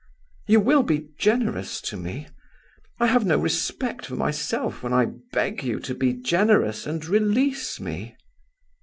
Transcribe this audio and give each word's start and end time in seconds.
You 0.47 0.59
will 0.61 0.81
be 0.81 1.09
generous 1.19 1.79
to 1.81 1.95
me? 1.95 2.27
I 2.99 3.05
have 3.05 3.23
no 3.23 3.37
respect 3.37 4.07
for 4.07 4.15
myself 4.15 4.81
when 4.81 4.93
I 4.93 5.05
beg 5.31 5.63
you 5.63 5.79
to 5.81 5.93
be 5.93 6.11
generous 6.13 6.87
and 6.87 7.05
release 7.05 7.79
me." 7.79 8.17